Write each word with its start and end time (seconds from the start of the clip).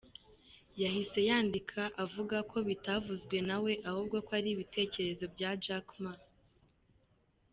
Yahise 0.81 1.19
yandika 1.29 1.81
avuga 2.03 2.37
ko 2.51 2.57
bitavuzwe 2.67 3.37
nawe 3.47 3.71
ahubwo 3.89 4.15
ko 4.25 4.31
ari 4.39 4.49
ibitekerezo 4.55 5.25
Jack 5.63 5.85
Ma. 6.03 6.13